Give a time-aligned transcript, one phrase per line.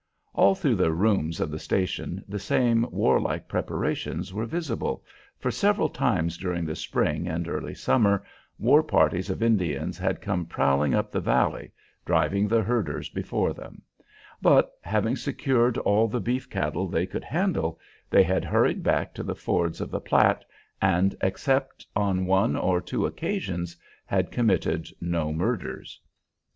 [0.33, 5.03] All through the rooms of the station the same war like preparations were visible,
[5.37, 8.23] for several times during the spring and early summer
[8.57, 11.71] war parties of Indians had come prowling up the valley,
[12.03, 13.83] driving the herders before them;
[14.41, 17.79] but, having secured all the beef cattle they could handle,
[18.09, 20.43] they had hurried back to the fords of the Platte
[20.81, 23.77] and, except on one or two occasions,
[24.07, 26.01] had committed no murders.